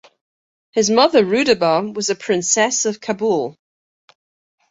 [0.71, 3.55] His mother Rudaba was a princess of Kabul.